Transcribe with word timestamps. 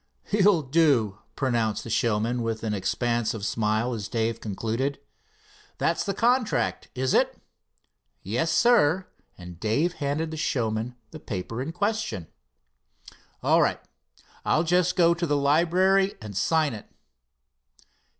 "You'll 0.31 0.63
do," 0.63 1.19
pronounced 1.35 1.83
the 1.83 1.91
showman 1.91 2.41
with 2.41 2.63
an 2.63 2.73
expansive 2.73 3.45
smile, 3.45 3.93
as 3.93 4.07
Dave 4.07 4.41
concluded. 4.41 4.97
"That's 5.77 6.03
the 6.03 6.15
contract, 6.15 6.87
is 6.95 7.13
it?" 7.13 7.39
"Yes, 8.23 8.51
sir," 8.51 9.05
and 9.37 9.59
Dave 9.59 9.93
handed 9.93 10.31
the 10.31 10.37
showman 10.37 10.95
the 11.11 11.19
paper 11.19 11.61
in 11.61 11.71
question. 11.71 12.25
"All 13.43 13.61
right, 13.61 13.79
I'll 14.43 14.63
just 14.63 14.95
go 14.95 15.13
to 15.13 15.27
the 15.27 15.37
library 15.37 16.15
and 16.19 16.35
sign 16.35 16.73
it." 16.73 16.89